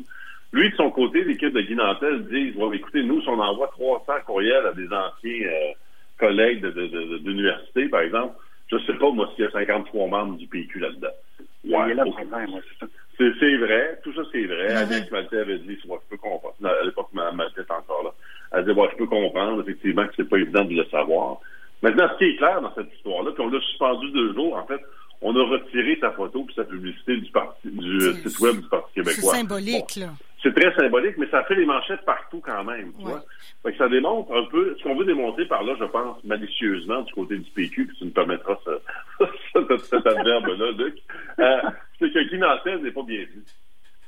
Lui, 0.54 0.70
de 0.70 0.76
son 0.76 0.92
côté, 0.92 1.24
l'équipe 1.24 1.52
de 1.54 1.62
Guy 1.62 1.74
Nantel 1.74 2.28
dit 2.28 2.54
écoutez, 2.74 3.02
nous, 3.02 3.20
si 3.22 3.30
on 3.30 3.40
envoie 3.40 3.68
300 3.70 4.14
courriels 4.28 4.68
à 4.68 4.74
des 4.74 4.86
anciens 4.86 5.48
euh, 5.48 5.72
collègues 6.20 6.64
d'université, 7.24 7.82
de, 7.82 7.86
de, 7.86 7.92
par 7.92 8.02
exemple, 8.02 8.36
je 8.68 8.78
sais 8.86 8.94
pas, 8.94 9.10
moi, 9.10 9.28
s'il 9.36 9.46
y 9.46 9.48
a 9.48 9.52
53 9.52 10.08
membres 10.08 10.38
du 10.38 10.46
PQ 10.46 10.80
là-dedans. 10.80 11.08
Ouais, 11.66 11.96
c'est 13.40 13.56
vrai, 13.58 14.00
tout 14.04 14.14
ça 14.14 14.22
c'est 14.32 14.46
vrai. 14.46 14.86
Mm 14.86 14.90
-hmm. 14.90 15.12
Maltais 15.12 15.38
avait 15.40 15.58
dit, 15.60 15.78
je 15.82 15.88
peux 16.10 16.18
comprendre. 16.18 16.56
À 16.64 16.86
l'époque, 16.86 17.10
Maltais 17.14 17.62
est 17.62 17.72
encore 17.72 18.04
là. 18.04 18.12
Elle 18.52 18.66
dit, 18.66 18.74
moi, 18.74 18.90
je 18.92 18.98
peux 18.98 19.08
comprendre, 19.08 19.62
effectivement, 19.62 20.06
que 20.08 20.14
c'est 20.18 20.30
pas 20.30 20.38
évident 20.38 20.64
de 20.66 20.74
le 20.74 20.86
savoir. 20.86 21.38
Maintenant, 21.82 22.08
ce 22.14 22.18
qui 22.18 22.32
est 22.32 22.36
clair 22.38 22.62
dans 22.62 22.74
cette 22.74 22.94
histoire-là, 22.96 23.32
puis 23.32 23.44
on 23.44 23.50
l'a 23.50 23.62
suspendu 23.62 24.12
deux 24.12 24.34
jours, 24.34 24.56
en 24.56 24.66
fait, 24.66 24.82
on 25.22 25.36
a 25.36 25.44
retiré 25.44 25.98
sa 26.00 26.12
photo 26.12 26.46
et 26.50 26.54
sa 26.54 26.64
publicité 26.64 27.18
du 27.18 27.32
parti, 27.32 27.70
du 27.72 28.00
site 28.00 28.40
web 28.40 28.62
du 28.62 28.68
Parti 28.68 28.94
québécois. 28.94 29.32
C'est 29.34 29.38
symbolique, 29.38 29.96
là 29.96 30.10
c'est 30.46 30.54
très 30.54 30.74
symbolique, 30.76 31.18
mais 31.18 31.28
ça 31.30 31.44
fait 31.46 31.56
les 31.56 31.66
manchettes 31.66 32.06
partout 32.06 32.40
quand 32.40 32.64
même. 32.64 32.94
Tu 33.00 33.04
vois? 33.04 33.24
Fait 33.64 33.72
que 33.72 33.78
ça 33.78 33.90
démontre 33.90 34.32
un 34.32 34.46
peu 34.46 34.76
ce 34.78 34.84
qu'on 34.84 34.96
veut 34.96 35.06
démontrer 35.06 35.46
par 35.46 35.64
là, 35.64 35.74
je 35.80 35.86
pense, 35.86 36.24
malicieusement 36.24 37.02
du 37.02 37.14
côté 37.14 37.38
du 37.38 37.50
PQ, 37.50 37.88
puis 37.88 37.98
tu 37.98 38.06
me 38.06 38.12
permettras 38.12 38.56
ce, 39.20 39.78
cet 39.90 40.06
adverbe-là, 40.06 40.72
Luc. 40.78 40.98
Euh, 41.40 41.62
c'est 41.98 42.14
que 42.14 42.30
Guy 42.30 42.38
Nantel 42.38 42.84
n'est 42.84 42.92
pas 42.92 43.02
bien 43.02 43.22
vu. 43.22 43.44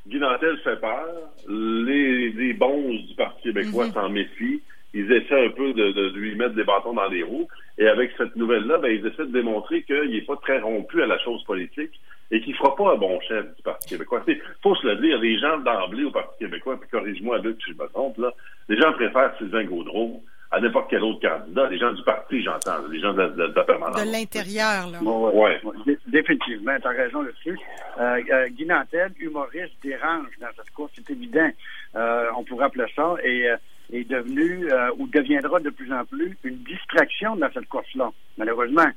Guy 0.07 0.19
Nantel 0.19 0.57
fait 0.59 0.79
peur. 0.79 1.07
Les, 1.47 2.29
les 2.29 2.53
bons 2.53 2.93
du 2.93 3.13
Parti 3.15 3.43
québécois 3.43 3.87
mm-hmm. 3.87 3.93
s'en 3.93 4.09
méfient. 4.09 4.61
Ils 4.93 5.11
essaient 5.11 5.45
un 5.45 5.49
peu 5.49 5.73
de, 5.73 5.91
de, 5.91 6.09
lui 6.17 6.35
mettre 6.35 6.55
des 6.55 6.63
bâtons 6.63 6.93
dans 6.93 7.07
les 7.07 7.23
roues. 7.23 7.47
Et 7.77 7.87
avec 7.87 8.11
cette 8.17 8.35
nouvelle-là, 8.35 8.77
ben, 8.77 8.89
ils 8.89 9.05
essaient 9.05 9.25
de 9.25 9.33
démontrer 9.33 9.83
qu'il 9.83 10.09
n'est 10.09 10.21
pas 10.21 10.37
très 10.37 10.59
rompu 10.59 11.01
à 11.03 11.07
la 11.07 11.19
chose 11.19 11.43
politique 11.43 11.99
et 12.31 12.41
qu'il 12.41 12.53
ne 12.53 12.57
fera 12.57 12.75
pas 12.75 12.93
un 12.93 12.97
bon 12.97 13.19
chef 13.21 13.45
du 13.55 13.61
Parti 13.63 13.89
québécois. 13.89 14.23
Il 14.27 14.41
faut 14.63 14.75
se 14.75 14.87
le 14.87 14.95
dire, 14.97 15.19
les 15.19 15.39
gens 15.39 15.59
d'emblée 15.59 16.03
au 16.03 16.11
Parti 16.11 16.39
québécois, 16.39 16.79
puis 16.79 16.89
corrige-moi, 16.89 17.39
Luc, 17.39 17.61
si 17.63 17.71
je 17.71 17.77
me 17.77 17.87
trompe, 17.87 18.17
là, 18.17 18.33
les 18.69 18.77
gens 18.77 18.91
préfèrent 18.93 19.35
Sylvain 19.37 19.63
Gaudreau 19.65 20.23
à 20.51 20.59
n'importe 20.59 20.89
quel 20.89 21.03
autre 21.03 21.19
candidat. 21.27 21.69
Les 21.69 21.77
gens 21.77 21.91
du 21.91 22.03
parti, 22.03 22.41
j'entends, 22.41 22.87
les 22.89 22.99
gens 22.99 23.13
de, 23.13 23.27
de, 23.27 23.47
de 23.47 23.61
permanence. 23.61 24.03
De 24.03 24.11
l'intérieur, 24.11 24.87
là. 24.89 25.01
ouais. 25.01 25.59
ouais. 25.63 25.97
Définitivement, 26.07 26.77
tu 26.79 26.87
as 26.87 26.91
raison 26.91 27.21
là-dessus. 27.21 27.57
Euh, 27.99 28.21
euh, 28.31 28.47
Guy 28.49 28.65
Nantel, 28.65 29.11
humoriste, 29.19 29.73
dérange 29.83 30.29
dans 30.39 30.47
cette 30.55 30.71
course, 30.71 30.91
c'est 30.95 31.09
évident. 31.11 31.49
Euh, 31.95 32.27
on 32.37 32.43
pourrait 32.43 32.65
appeler 32.65 32.85
ça, 32.95 33.15
et 33.23 33.49
euh, 33.49 33.57
est 33.91 34.03
devenu, 34.09 34.71
euh, 34.71 34.89
ou 34.97 35.07
deviendra 35.07 35.59
de 35.59 35.69
plus 35.69 35.91
en 35.93 36.05
plus, 36.05 36.37
une 36.43 36.57
distraction 36.63 37.35
dans 37.35 37.51
cette 37.53 37.67
course-là, 37.69 38.11
malheureusement. 38.37 38.89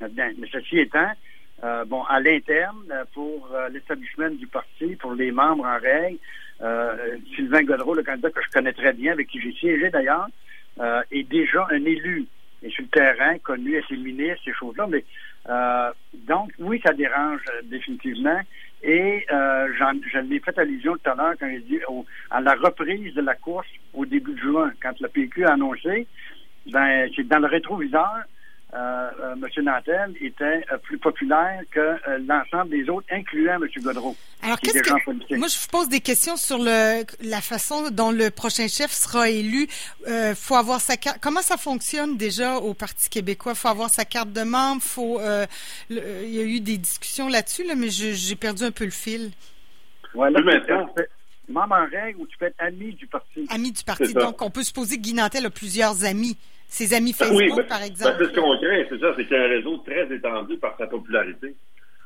Mais 0.00 0.34
ceci 0.52 0.80
étant, 0.80 1.10
euh, 1.62 1.84
bon, 1.86 2.02
à 2.04 2.20
l'interne, 2.20 2.84
euh, 2.90 3.04
pour 3.14 3.48
euh, 3.54 3.68
l'établissement 3.70 4.28
du 4.30 4.46
parti, 4.46 4.96
pour 4.96 5.12
les 5.14 5.30
membres 5.30 5.64
en 5.64 5.78
règle, 5.78 6.18
Sylvain 7.34 7.62
Godreau, 7.62 7.94
le 7.94 8.02
candidat 8.02 8.30
que 8.30 8.40
je 8.42 8.50
connais 8.50 8.72
très 8.72 8.92
bien, 8.92 9.12
avec 9.12 9.28
qui 9.28 9.40
j'ai 9.40 9.52
siégé 9.52 9.90
d'ailleurs, 9.90 10.28
est 10.78 11.28
déjà 11.30 11.66
un 11.70 11.84
élu 11.84 12.26
est 12.62 12.70
sur 12.70 12.82
le 12.82 12.88
terrain, 12.88 13.38
connu, 13.38 13.76
été 13.76 13.96
ministre, 13.96 14.40
ces 14.44 14.54
choses-là. 14.54 14.86
Mais 14.88 15.04
donc, 16.26 16.52
oui, 16.58 16.80
ça 16.84 16.92
dérange 16.92 17.42
définitivement. 17.64 18.40
Et 18.84 19.24
euh, 19.32 19.68
je 20.12 20.18
l'ai 20.18 20.40
fait 20.40 20.58
allusion 20.58 20.94
tout 20.96 21.10
à 21.10 21.14
l'heure 21.14 21.34
quand 21.40 21.48
il 21.48 21.64
dit 21.64 21.80
à 22.30 22.40
la 22.42 22.52
reprise 22.54 23.14
de 23.14 23.22
la 23.22 23.34
course 23.34 23.66
au 23.94 24.04
début 24.04 24.34
de 24.34 24.40
juin, 24.40 24.72
quand 24.82 25.00
le 25.00 25.08
PQ 25.08 25.46
a 25.46 25.54
annoncé, 25.54 26.06
ben 26.66 27.08
c'est 27.16 27.26
dans 27.26 27.38
le 27.38 27.46
rétroviseur, 27.46 28.24
euh, 28.74 29.10
euh, 29.20 29.34
M. 29.34 29.64
Nantel 29.64 30.14
était 30.20 30.64
euh, 30.72 30.78
plus 30.78 30.98
populaire 30.98 31.60
que 31.70 31.96
l'ensemble 32.26 32.70
des 32.70 32.88
autres, 32.88 33.06
incluant 33.12 33.54
M. 33.62 33.68
Godreau. 33.82 34.16
Alors, 34.42 34.58
qu'est-ce 34.58 34.82
que... 34.82 35.36
Moi, 35.36 35.46
je 35.46 35.60
vous 35.60 35.68
pose 35.70 35.88
des 35.88 36.00
questions 36.00 36.36
sur 36.36 36.58
le, 36.58 37.04
la 37.22 37.40
façon 37.40 37.90
dont 37.90 38.10
le 38.10 38.30
prochain 38.30 38.66
chef 38.66 38.90
sera 38.90 39.30
élu. 39.30 39.68
Euh, 40.08 40.34
faut 40.34 40.56
avoir 40.56 40.80
sa 40.80 40.96
carte. 40.96 41.18
Comment 41.20 41.42
ça 41.42 41.56
fonctionne 41.56 42.16
déjà 42.16 42.56
au 42.56 42.74
Parti 42.74 43.08
québécois? 43.08 43.54
faut 43.54 43.68
avoir 43.68 43.90
sa 43.90 44.04
carte 44.04 44.32
de 44.32 44.42
membre? 44.42 44.82
Faut, 44.82 45.20
il 45.88 46.34
y 46.34 46.40
a 46.40 46.44
eu 46.44 46.58
des 46.60 46.76
discussions 46.76 47.28
là-dessus, 47.28 47.64
là, 47.64 47.76
mais 47.76 47.90
j'ai 47.90 48.36
perdu 48.36 48.64
un 48.64 48.72
peu 48.72 48.84
le 48.84 48.90
fil. 48.90 49.30
Ouais, 50.14 50.30
là, 50.30 50.40
membre 51.48 51.74
en 51.74 51.86
règle 51.86 52.20
ou 52.20 52.26
tu 52.26 52.36
peux 52.38 52.46
être 52.46 52.56
ami 52.58 52.94
du 52.94 53.06
parti. 53.06 53.46
Ami 53.50 53.70
du 53.70 53.84
parti. 53.84 54.12
Donc, 54.14 54.42
on 54.42 54.50
peut 54.50 54.62
supposer 54.62 54.96
que 54.96 55.02
Guy 55.02 55.14
Nantel 55.14 55.46
a 55.46 55.50
plusieurs 55.50 56.04
amis. 56.04 56.36
Ses 56.68 56.94
amis 56.94 57.12
Facebook, 57.12 57.56
ben, 57.56 57.66
par 57.66 57.82
exemple. 57.82 58.16
Ben, 58.18 58.26
c'est 58.26 58.34
ce 58.34 58.40
qu'on 58.40 58.58
craint, 58.58 58.84
c'est 58.88 59.00
ça, 59.00 59.14
c'est 59.16 59.24
qu'il 59.26 59.36
y 59.36 59.40
a 59.40 59.44
un 59.44 59.48
réseau 59.48 59.76
très 59.78 60.12
étendu 60.12 60.56
par 60.56 60.76
sa 60.76 60.86
popularité. 60.86 61.54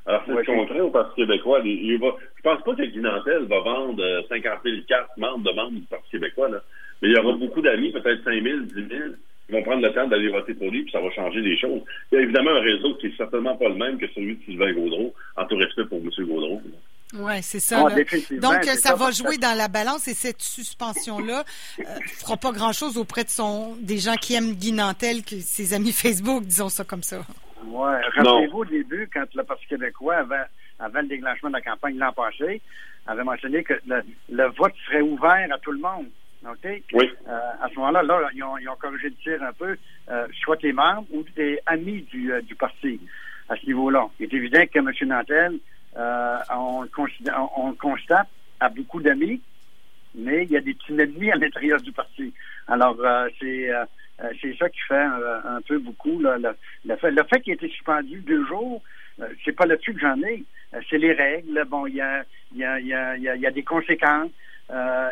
Alors, 0.06 0.22
c'est 0.26 0.32
ce 0.32 0.46
qu'on 0.46 0.66
craint 0.66 0.80
au 0.80 0.90
Parti 0.90 1.16
québécois. 1.16 1.60
Il, 1.64 1.98
va, 1.98 2.16
je 2.36 2.42
pense 2.42 2.62
pas 2.62 2.74
que 2.74 2.82
Guy 2.82 2.98
Nantel 2.98 3.44
va 3.44 3.60
vendre 3.60 4.02
50 4.28 4.60
000 4.64 4.76
cartes 4.88 5.16
membres 5.16 5.44
de 5.44 5.54
membres 5.54 5.78
du 5.78 5.86
Parti 5.86 6.10
québécois, 6.10 6.48
là. 6.48 6.62
Mais 7.00 7.08
il 7.08 7.14
y 7.14 7.18
aura 7.18 7.36
beaucoup 7.36 7.60
d'amis, 7.60 7.92
peut-être 7.92 8.24
5 8.24 8.42
000, 8.42 8.58
10 8.60 8.74
000, 8.74 8.88
qui 9.46 9.52
vont 9.52 9.62
prendre 9.62 9.86
le 9.86 9.92
temps 9.92 10.06
d'aller 10.06 10.28
voter 10.28 10.54
pour 10.54 10.70
lui, 10.70 10.82
puis 10.82 10.92
ça 10.92 11.00
va 11.00 11.10
changer 11.10 11.40
les 11.40 11.56
choses. 11.56 11.82
Il 12.10 12.16
y 12.16 12.18
a 12.18 12.22
évidemment 12.22 12.50
un 12.50 12.60
réseau 12.60 12.94
qui 12.94 13.06
est 13.06 13.16
certainement 13.16 13.56
pas 13.56 13.68
le 13.68 13.76
même 13.76 13.98
que 13.98 14.06
celui 14.14 14.36
de 14.36 14.42
Sylvain 14.44 14.72
Gaudreau, 14.72 15.14
en 15.36 15.44
tout 15.46 15.56
respect 15.56 15.84
pour 15.84 15.98
M. 15.98 16.10
Gaudreau. 16.26 16.60
Oui, 17.14 17.42
c'est 17.42 17.60
ça. 17.60 17.86
Ah, 17.86 17.94
Donc, 18.32 18.64
ça 18.64 18.94
va 18.94 19.10
jouer 19.10 19.38
dans 19.38 19.56
la 19.56 19.68
balance 19.68 20.08
et 20.08 20.14
cette 20.14 20.42
suspension-là 20.42 21.44
ne 21.78 21.84
euh, 21.84 21.86
fera 22.18 22.36
pas 22.36 22.52
grand-chose 22.52 22.98
auprès 22.98 23.24
de 23.24 23.30
son 23.30 23.76
des 23.80 23.96
gens 23.96 24.16
qui 24.16 24.34
aiment 24.34 24.52
Guy 24.52 24.72
Nantel, 24.72 25.22
que 25.24 25.36
ses 25.36 25.72
amis 25.72 25.92
Facebook, 25.92 26.44
disons 26.44 26.68
ça 26.68 26.84
comme 26.84 27.02
ça. 27.02 27.20
Oui. 27.64 27.92
Rappelez-vous 28.14 28.58
au 28.58 28.64
début, 28.64 29.08
quand 29.12 29.24
le 29.34 29.42
Parti 29.42 29.66
québécois, 29.66 30.16
avait, 30.16 30.44
avant 30.78 31.00
le 31.00 31.08
déclenchement 31.08 31.48
de 31.48 31.54
la 31.54 31.62
campagne 31.62 31.96
l'an 31.96 32.12
passé, 32.12 32.60
avait 33.06 33.24
mentionné 33.24 33.62
que 33.62 33.74
le, 33.86 34.44
vote 34.58 34.74
serait 34.86 35.00
ouvert 35.00 35.48
à 35.50 35.58
tout 35.58 35.72
le 35.72 35.78
monde. 35.78 36.08
OK? 36.46 36.82
Oui. 36.92 37.10
Euh, 37.26 37.38
à 37.62 37.68
ce 37.70 37.74
moment-là, 37.76 38.02
là, 38.02 38.28
ils, 38.34 38.44
ont, 38.44 38.76
corrigé 38.78 39.08
le 39.08 39.14
tir 39.14 39.42
un 39.42 39.52
peu. 39.54 39.76
Euh, 40.10 40.26
soit 40.42 40.58
tes 40.58 40.72
membres 40.72 41.06
ou 41.10 41.22
tes 41.34 41.58
amis 41.64 42.02
du, 42.02 42.30
du 42.42 42.54
parti 42.54 43.00
à 43.48 43.56
ce 43.56 43.64
niveau-là. 43.66 44.08
Il 44.20 44.26
est 44.26 44.36
évident 44.36 44.62
que 44.66 44.78
M. 44.78 44.92
Nantel 45.08 45.58
euh, 45.96 46.38
on, 46.50 46.82
le 46.82 47.74
constate 47.74 48.28
à 48.60 48.68
beaucoup 48.68 49.00
d'amis, 49.00 49.40
mais 50.14 50.44
il 50.44 50.50
y 50.50 50.56
a 50.56 50.60
des 50.60 50.74
petits 50.74 50.92
ennemis 50.92 51.30
à 51.30 51.36
l'intérieur 51.36 51.80
du 51.80 51.92
parti. 51.92 52.32
Alors, 52.66 52.96
euh, 53.00 53.28
c'est 53.40 53.70
euh, 53.70 53.84
c'est 54.40 54.56
ça 54.56 54.68
qui 54.68 54.80
fait 54.80 54.96
un, 54.96 55.60
peu 55.66 55.78
beaucoup 55.78 56.18
le, 56.18 56.96
fait, 56.96 57.10
le 57.12 57.22
fait 57.22 57.40
qu'il 57.40 57.52
ait 57.52 57.54
été 57.54 57.68
suspendu 57.68 58.18
deux 58.18 58.44
jours. 58.46 58.82
c'est 59.44 59.52
pas 59.52 59.64
là-dessus 59.64 59.94
que 59.94 60.00
j'en 60.00 60.20
ai. 60.22 60.44
c'est 60.90 60.98
les 60.98 61.12
règles. 61.12 61.64
Bon, 61.68 61.86
il 61.86 61.94
y 61.94 62.00
a, 62.00 62.24
il 62.52 62.58
y 62.58 62.64
a, 62.64 62.80
il 62.80 62.88
y 62.88 62.94
a, 62.94 63.16
il 63.16 63.40
y 63.40 63.46
a 63.46 63.50
des 63.52 63.62
conséquences. 63.62 64.32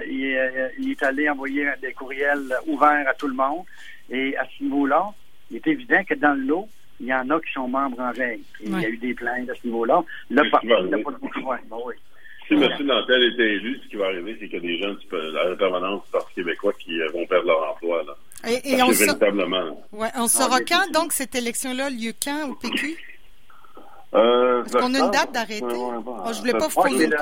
il, 0.09 0.91
est 0.91 1.03
allé 1.05 1.31
envoyer 1.31 1.69
des 1.81 1.93
courriels 1.93 2.53
ouverts 2.67 3.09
à 3.09 3.15
tout 3.15 3.29
le 3.29 3.35
monde. 3.35 3.65
Et 4.11 4.37
à 4.37 4.45
ce 4.45 4.65
niveau-là, 4.65 5.13
il 5.53 5.59
est 5.59 5.67
évident 5.69 6.03
que 6.03 6.15
dans 6.15 6.35
l'eau, 6.35 6.69
il 7.01 7.07
y 7.07 7.15
en 7.15 7.29
a 7.31 7.41
qui 7.41 7.53
sont 7.53 7.69
membres 7.69 8.01
en 8.01 8.11
règle. 8.13 8.43
Il 8.63 8.81
y 8.81 8.85
a 8.85 8.89
eu 8.89 8.97
des 8.97 9.15
plaintes 9.15 9.51
à 9.51 9.55
ce 9.55 9.67
niveau-là. 9.67 10.03
Le 10.31 10.51
parti 10.51 10.67
n'a 10.67 10.99
pas 10.99 11.11
de. 11.11 11.17
Ben 11.69 11.77
oui. 11.85 11.95
Si 12.49 12.55
M. 12.55 12.63
Nantel 12.87 13.33
était 13.33 13.55
élu, 13.55 13.81
ce 13.83 13.89
qui 13.89 13.97
va 13.97 14.07
arriver, 14.07 14.37
c'est 14.39 14.49
qu'il 14.49 14.55
y 14.55 14.59
a 14.59 14.61
des 14.61 14.79
gens 14.79 14.95
à 15.41 15.49
la 15.49 15.57
permanence 15.57 16.05
du 16.05 16.11
Parti 16.13 16.35
québécois 16.35 16.73
qui 16.75 17.01
euh, 17.01 17.09
vont 17.13 17.27
perdre 17.27 17.49
leur 17.49 17.71
emploi. 17.73 18.05
Là. 18.05 18.15
Et, 18.65 18.81
on, 18.83 18.91
véritablement... 18.91 19.85
ouais, 19.93 20.09
on 20.15 20.29
saura 20.29 20.61
quand, 20.61 20.93
donc, 20.93 21.13
cette 21.13 21.35
élection-là, 21.35 21.91
lieu 21.91 22.13
quand 22.23 22.51
au 22.51 22.55
PQ? 22.55 22.97
Euh, 24.15 24.63
Parce 24.63 24.85
qu'on 24.85 24.95
a 24.95 24.99
une 24.99 25.11
date 25.11 25.33
d'arrêter. 25.33 25.65
Oh, 25.65 26.23
je 26.27 26.31
ne 26.31 26.39
voulais 26.39 26.53
pas 26.53 26.69
vous 26.69 26.83
poser 26.83 27.09
le, 27.09 27.17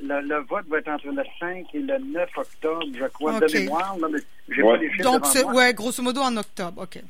le, 0.00 0.20
le, 0.22 0.40
vote 0.44 0.66
va 0.68 0.78
être 0.78 0.88
entre 0.88 1.08
le 1.08 1.22
5 1.38 1.66
et 1.74 1.78
le 1.80 1.98
9 1.98 2.30
octobre, 2.36 2.84
je 2.98 3.04
crois, 3.08 3.38
de 3.38 3.52
mémoire. 3.52 3.96
Là, 4.00 4.08
mais 4.10 4.20
j'ai 4.48 4.62
pas 4.62 4.76
les 4.78 4.90
chiffres 4.90 5.02
Donc, 5.02 5.54
ouais, 5.54 5.74
grosso 5.74 6.02
modo 6.02 6.22
en 6.22 6.34
octobre, 6.38 6.82
OK. 6.82 7.02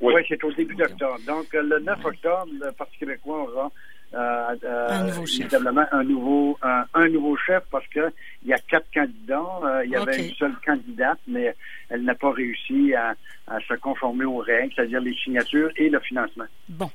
Oui, 0.00 0.22
c'est 0.28 0.42
au 0.44 0.52
début 0.52 0.74
d'octobre. 0.74 1.18
Donc, 1.26 1.54
euh, 1.54 1.62
le 1.62 1.78
9 1.80 2.04
octobre, 2.04 2.48
le 2.60 2.70
Parti 2.72 2.98
québécois 2.98 3.42
aura 3.42 3.70
euh, 4.14 4.56
euh, 4.64 4.88
un 4.90 5.04
nouveau 5.04 5.26
chef. 5.26 5.52
un 5.52 6.04
nouveau, 6.04 6.58
un, 6.62 7.08
nouveau 7.08 7.36
chef 7.36 7.64
parce 7.70 7.86
que 7.88 8.12
il 8.42 8.48
y 8.48 8.52
a 8.52 8.58
quatre 8.58 8.86
candidats. 8.92 9.42
Euh, 9.64 9.84
il 9.84 9.90
y 9.90 9.96
avait 9.96 10.28
une 10.28 10.34
seule 10.34 10.54
candidate, 10.64 11.18
mais 11.26 11.54
elle 11.96 12.04
n'a 12.04 12.14
pas 12.14 12.30
réussi 12.30 12.94
à, 12.94 13.14
se 13.68 13.74
conformer 13.74 14.24
aux 14.24 14.38
règles, 14.38 14.72
c'est-à-dire 14.74 15.00
les 15.00 15.14
signatures 15.22 15.70
et 15.76 15.88
le 15.88 16.00
financement. 16.00 16.46
Bon. 16.68 16.90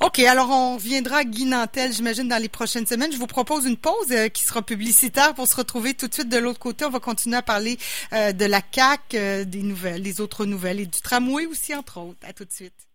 OK. 0.00 0.18
Alors, 0.18 0.50
on 0.50 0.74
reviendra 0.74 1.18
à 1.18 1.24
Guy 1.24 1.44
Nantel, 1.44 1.92
j'imagine, 1.92 2.26
dans 2.26 2.42
les 2.42 2.48
prochaines 2.48 2.86
semaines. 2.86 3.12
Je 3.12 3.18
vous 3.18 3.28
propose 3.28 3.66
une 3.66 3.76
pause 3.76 4.12
qui 4.34 4.44
sera 4.44 4.62
publicitaire 4.62 5.32
pour 5.34 5.46
se 5.46 5.54
retrouver 5.54 5.94
tout 5.94 6.08
de 6.08 6.14
suite 6.14 6.28
de 6.28 6.38
l'autre 6.38 6.58
côté. 6.58 6.84
On 6.84 6.90
va 6.90 6.98
continuer 6.98 7.36
à 7.36 7.42
parler 7.42 7.78
de 8.10 8.44
la 8.44 8.60
CAC, 8.60 9.10
des 9.10 9.62
nouvelles, 9.62 10.02
des 10.02 10.20
autres 10.20 10.44
nouvelles 10.44 10.80
et 10.80 10.86
du 10.86 11.00
tramway 11.00 11.46
aussi, 11.46 11.72
entre 11.72 12.00
autres. 12.00 12.18
À 12.26 12.32
tout 12.32 12.44
de 12.44 12.52
suite. 12.52 12.91